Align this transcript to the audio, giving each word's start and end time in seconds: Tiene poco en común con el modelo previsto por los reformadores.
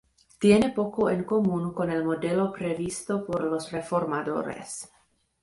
Tiene 0.39 0.71
poco 0.71 1.11
en 1.11 1.23
común 1.25 1.73
con 1.75 1.91
el 1.91 2.03
modelo 2.03 2.51
previsto 2.51 3.23
por 3.23 3.43
los 3.43 3.71
reformadores. 3.71 4.89